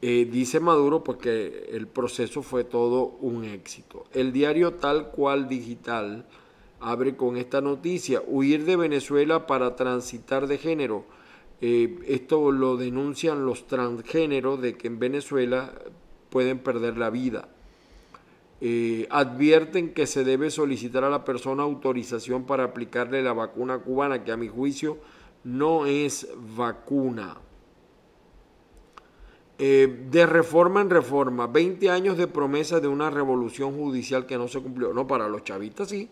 [0.00, 4.04] Eh, dice Maduro porque el proceso fue todo un éxito.
[4.14, 6.24] El diario tal cual digital
[6.80, 11.04] abre con esta noticia, huir de Venezuela para transitar de género.
[11.60, 15.74] Eh, esto lo denuncian los transgéneros de que en Venezuela
[16.30, 17.48] pueden perder la vida.
[18.62, 24.22] Eh, advierten que se debe solicitar a la persona autorización para aplicarle la vacuna cubana,
[24.22, 24.98] que a mi juicio
[25.44, 27.38] no es vacuna.
[29.62, 34.48] Eh, de reforma en reforma, 20 años de promesa de una revolución judicial que no
[34.48, 34.94] se cumplió.
[34.94, 36.08] No, para los chavistas sí,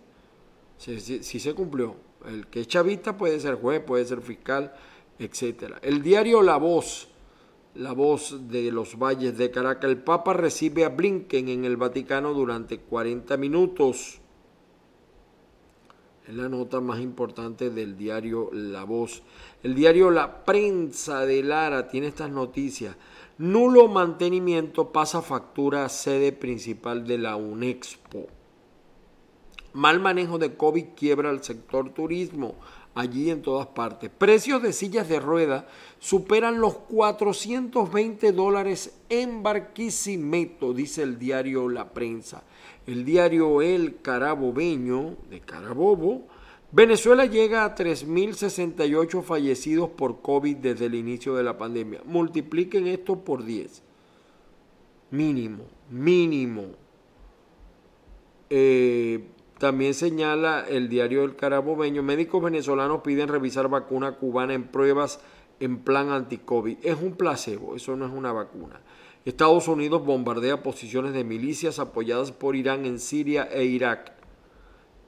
[0.76, 1.96] sí, sí, se cumplió.
[2.26, 4.74] El que es chavista puede ser juez, puede ser fiscal,
[5.18, 5.76] etc.
[5.80, 7.08] El diario La Voz,
[7.78, 12.34] La Voz de los Valles de Caracas, el Papa recibe a Blinken en el Vaticano
[12.34, 14.18] durante 40 minutos.
[16.26, 19.22] Es la nota más importante del diario La Voz.
[19.62, 22.96] El diario La Prensa de Lara tiene estas noticias.
[23.38, 28.26] Nulo mantenimiento pasa factura a sede principal de la UNEXPO.
[29.74, 32.56] Mal manejo de COVID quiebra el sector turismo,
[32.98, 34.10] allí en todas partes.
[34.10, 35.68] Precios de sillas de rueda
[36.00, 42.42] superan los 420 dólares en Barquisimeto, dice el diario La Prensa.
[42.86, 46.26] El diario El Carabobeño, de Carabobo,
[46.72, 52.00] Venezuela llega a 3.068 fallecidos por COVID desde el inicio de la pandemia.
[52.04, 53.80] Multipliquen esto por 10.
[55.12, 56.64] Mínimo, mínimo.
[58.50, 59.24] Eh,
[59.58, 65.20] también señala el diario El Carabobeño, médicos venezolanos piden revisar vacuna cubana en pruebas
[65.60, 66.78] en plan anti-COVID.
[66.82, 68.80] Es un placebo, eso no es una vacuna.
[69.24, 74.12] Estados Unidos bombardea posiciones de milicias apoyadas por Irán en Siria e Irak.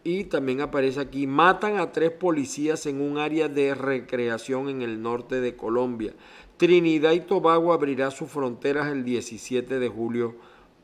[0.03, 5.01] Y también aparece aquí, matan a tres policías en un área de recreación en el
[5.01, 6.14] norte de Colombia.
[6.57, 10.36] Trinidad y Tobago abrirá sus fronteras el 17 de julio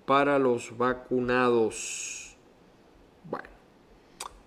[0.05, 2.37] para los vacunados.
[3.29, 3.49] Bueno,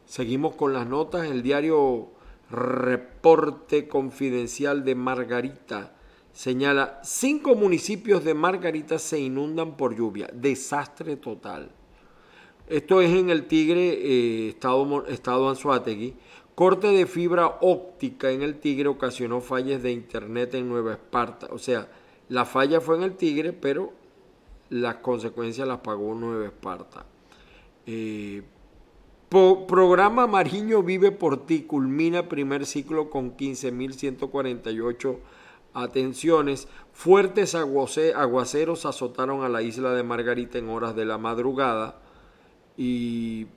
[0.10, 1.28] seguimos con las notas.
[1.28, 2.10] El diario
[2.50, 5.94] Reporte Confidencial de Margarita
[6.34, 10.28] señala, cinco municipios de Margarita se inundan por lluvia.
[10.34, 11.72] Desastre total.
[12.68, 16.16] Esto es en el Tigre, eh, estado, estado Anzuategui.
[16.56, 21.48] Corte de fibra óptica en el Tigre ocasionó fallas de internet en Nueva Esparta.
[21.52, 21.88] O sea,
[22.30, 23.94] la falla fue en el Tigre, pero
[24.70, 27.06] las consecuencias las pagó Nueva Esparta.
[27.86, 28.44] Eh,
[29.30, 35.18] programa Mariño Vive por ti culmina primer ciclo con 15.148
[35.74, 36.68] atenciones.
[36.94, 42.02] Fuertes aguaceros azotaron a la isla de Margarita en horas de la madrugada
[42.76, 43.48] y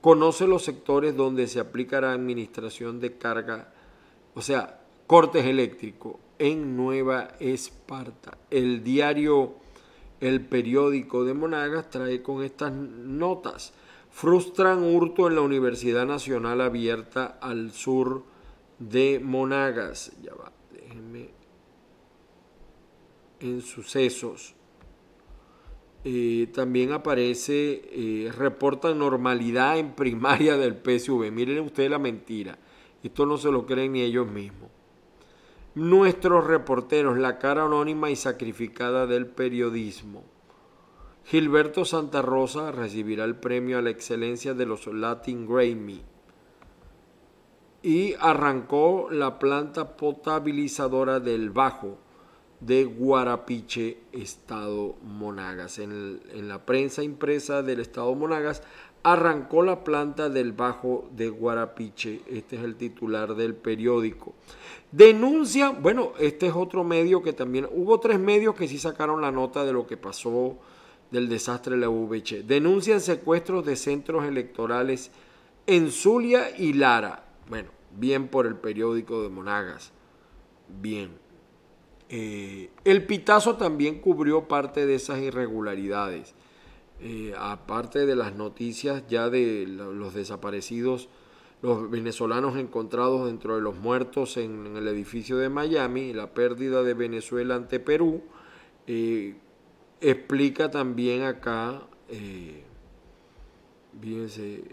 [0.00, 3.72] conoce los sectores donde se aplica la administración de carga,
[4.34, 8.36] o sea, cortes eléctricos en Nueva Esparta.
[8.50, 9.54] El diario
[10.20, 13.72] El Periódico de Monagas trae con estas notas.
[14.10, 18.24] Frustran hurto en la Universidad Nacional Abierta al sur
[18.78, 20.12] de Monagas.
[20.22, 21.30] Ya va, déjenme.
[23.40, 24.54] En sucesos.
[26.04, 31.30] Eh, también aparece, eh, reportan normalidad en primaria del PSV.
[31.30, 32.58] Miren ustedes la mentira.
[33.02, 34.70] Esto no se lo creen ni ellos mismos.
[35.78, 40.24] Nuestros reporteros, la cara anónima y sacrificada del periodismo.
[41.24, 46.02] Gilberto Santa Rosa recibirá el premio a la excelencia de los Latin Grammy.
[47.80, 51.98] Y arrancó la planta potabilizadora del Bajo
[52.58, 55.78] de Guarapiche, Estado Monagas.
[55.78, 58.64] En, la prensa impresa del Estado Monagas
[59.02, 62.22] arrancó la planta del Bajo de Guarapiche.
[62.26, 64.34] Este es el titular del periódico.
[64.92, 69.30] Denuncia, bueno, este es otro medio que también, hubo tres medios que sí sacaron la
[69.30, 70.56] nota de lo que pasó
[71.10, 72.42] del desastre de la VH.
[72.44, 75.10] Denuncian secuestros de centros electorales
[75.66, 77.24] en Zulia y Lara.
[77.48, 79.92] Bueno, bien por el periódico de Monagas.
[80.80, 81.10] Bien.
[82.10, 86.34] Eh, el Pitazo también cubrió parte de esas irregularidades.
[87.00, 91.08] Eh, aparte de las noticias ya de los desaparecidos,
[91.62, 96.94] los venezolanos encontrados dentro de los muertos en, el edificio de Miami, la pérdida de
[96.94, 98.22] Venezuela ante Perú,
[98.86, 99.36] eh,
[100.00, 101.82] explica también acá,
[104.00, 104.64] fíjense,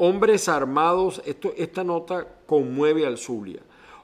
[0.00, 3.62] Hombres armados, esto, esta nota conmueve al Zulia.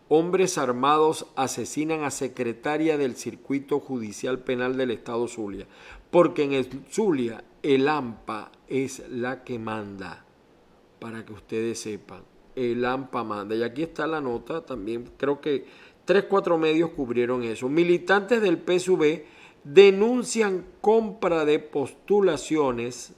[0.09, 5.69] Hombres armados asesinan a secretaria del Circuito Judicial Penal del Estado Zulia.
[6.15, 10.25] Porque en el Zulia el AMPA es la que manda,
[11.01, 12.23] para que ustedes sepan.
[12.55, 13.57] El AMPA manda.
[13.57, 15.11] Y aquí está la nota también.
[15.17, 15.67] Creo que
[16.05, 17.69] tres, cuatro medios cubrieron eso.
[17.69, 19.25] Militantes del PSV
[19.65, 23.17] denuncian compra de postulaciones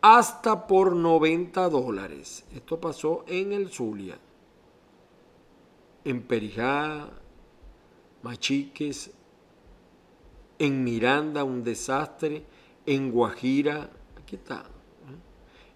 [0.00, 2.44] hasta por 90 dólares.
[2.52, 4.18] Esto pasó en el Zulia,
[6.02, 7.10] en Perijá,
[8.24, 9.12] Machiques,
[10.58, 12.44] en Miranda, un desastre,
[12.86, 14.60] en Guajira, aquí está.
[14.60, 15.16] ¿eh?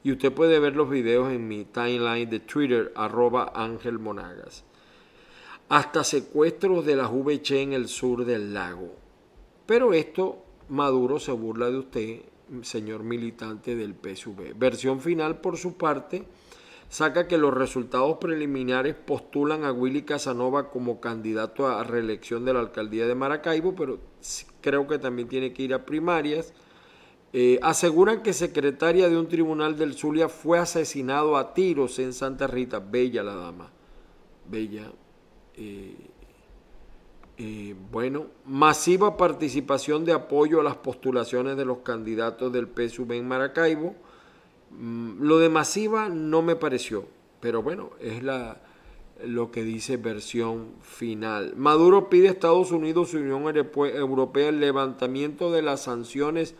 [0.04, 4.64] Y usted puede ver los videos en mi timeline de Twitter, arroba Ángel Monagas.
[5.68, 8.96] Hasta secuestros de la VC en el sur del lago.
[9.66, 12.20] Pero esto, Maduro se burla de usted,
[12.62, 14.54] señor militante del PSV.
[14.56, 16.24] Versión final, por su parte,
[16.90, 22.60] saca que los resultados preliminares postulan a Willy Casanova como candidato a reelección de la
[22.60, 24.00] alcaldía de Maracaibo, pero
[24.60, 26.52] creo que también tiene que ir a primarias.
[27.32, 32.48] Eh, aseguran que secretaria de un tribunal del Zulia fue asesinado a tiros en Santa
[32.48, 32.80] Rita.
[32.80, 33.70] Bella la dama.
[34.50, 34.90] Bella.
[35.54, 35.94] Eh,
[37.38, 43.28] eh, bueno, masiva participación de apoyo a las postulaciones de los candidatos del PSUV en
[43.28, 43.94] Maracaibo.
[44.70, 47.06] Mm, lo de masiva no me pareció,
[47.40, 48.60] pero bueno, es la,
[49.24, 51.54] lo que dice versión final.
[51.56, 56.54] Maduro pide a Estados Unidos y Unión Europea el levantamiento de las sanciones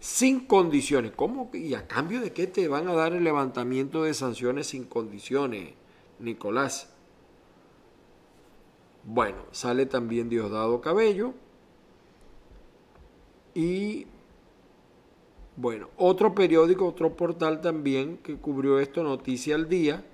[0.00, 1.12] sin condiciones.
[1.14, 1.50] ¿Cómo?
[1.52, 5.74] ¿Y a cambio de qué te van a dar el levantamiento de sanciones sin condiciones,
[6.18, 6.92] Nicolás?
[9.04, 11.34] Bueno, sale también Diosdado Cabello.
[13.54, 14.06] Y
[15.56, 20.04] bueno, otro periódico, otro portal también que cubrió esto, Noticia al Día.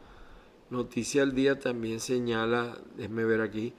[0.71, 3.75] Noticia al Día también señala, déjeme ver aquí,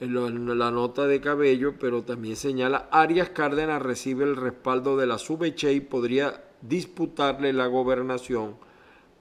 [0.00, 5.72] la nota de Cabello, pero también señala, Arias Cárdenas recibe el respaldo de la SUBECHE
[5.72, 8.56] y podría disputarle la gobernación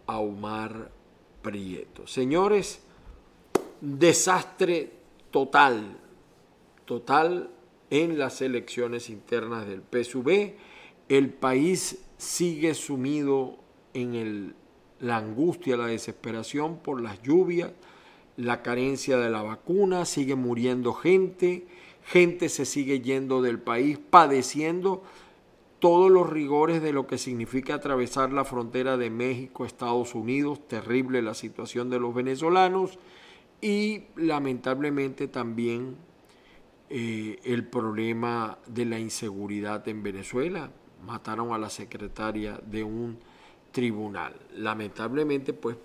[0.06, 0.92] a Omar
[1.42, 2.08] Prieto.
[2.08, 2.82] Señores,
[3.82, 4.92] desastre
[5.32, 5.98] total,
[6.86, 7.50] total
[7.90, 10.54] en las elecciones internas del PSV.
[11.10, 13.58] El país sigue sumido
[13.94, 14.54] en
[15.00, 17.72] la angustia, la desesperación por las lluvias,
[18.38, 21.68] la carencia de la vacuna, sigue muriendo gente,
[22.06, 25.04] gente se sigue yendo del país padeciendo
[25.80, 31.22] todos los rigores de lo que significa atravesar la frontera de México, Estados Unidos, terrible
[31.22, 33.00] la situación de los venezolanos
[33.62, 35.96] y lamentablemente también
[36.90, 40.72] eh, el problema de la inseguridad en Venezuela.
[41.06, 43.18] Mataron a la secretaria de un
[43.72, 44.36] tribunal.
[44.56, 45.78] Lamentablemente, pues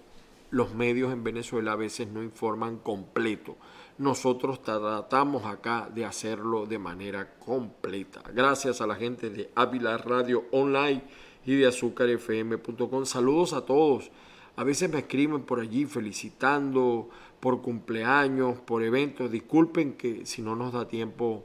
[0.51, 3.57] los medios en Venezuela a veces no informan completo.
[3.99, 8.23] Nosotros tratamos acá de hacerlo de manera completa.
[8.33, 11.03] Gracias a la gente de Ávila Radio Online
[11.45, 13.05] y de azúcarfm.com.
[13.05, 14.11] Saludos a todos.
[14.57, 17.09] A veces me escriben por allí felicitando
[17.41, 19.31] por cumpleaños, por eventos.
[19.31, 21.45] Disculpen que si no nos da tiempo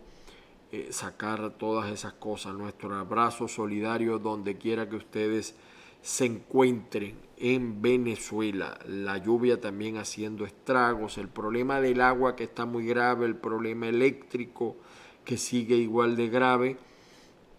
[0.72, 2.54] eh, sacar todas esas cosas.
[2.54, 5.56] Nuestro abrazo solidario donde quiera que ustedes
[6.02, 8.78] se encuentren en Venezuela.
[8.88, 13.88] La lluvia también haciendo estragos, el problema del agua que está muy grave, el problema
[13.88, 14.78] eléctrico
[15.26, 16.78] que sigue igual de grave.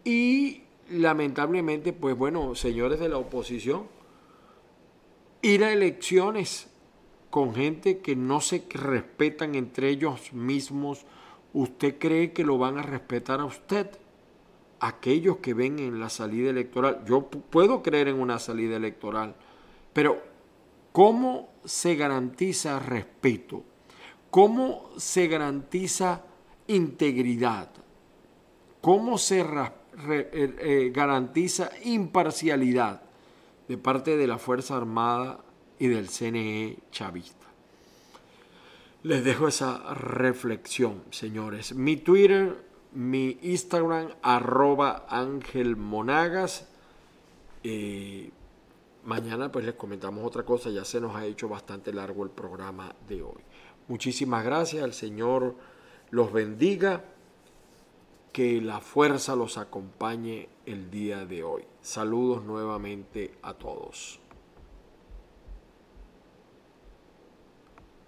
[0.04, 3.86] Y lamentablemente, pues bueno, señores de la oposición,
[5.42, 6.68] ir a elecciones
[7.30, 11.06] con gente que no se respetan entre ellos mismos,
[11.52, 13.90] ¿usted cree que lo van a respetar a usted?
[14.80, 19.34] Aquellos que ven en la salida electoral, yo puedo creer en una salida electoral,
[19.92, 20.22] pero
[20.92, 23.62] ¿cómo se garantiza respeto?
[24.30, 26.22] ¿Cómo se garantiza
[26.68, 27.68] integridad?
[28.80, 33.02] ¿Cómo se eh, eh, garantiza imparcialidad
[33.68, 35.44] de parte de la Fuerza Armada
[35.78, 37.39] y del CNE chavista.
[39.02, 41.74] Les dejo esa reflexión, señores.
[41.74, 46.68] Mi Twitter, mi Instagram, arroba Ángel Monagas.
[47.64, 48.30] Eh,
[49.04, 52.94] mañana pues les comentamos otra cosa, ya se nos ha hecho bastante largo el programa
[53.08, 53.40] de hoy.
[53.88, 55.54] Muchísimas gracias, el Señor
[56.10, 57.02] los bendiga,
[58.34, 61.64] que la fuerza los acompañe el día de hoy.
[61.80, 64.20] Saludos nuevamente a todos.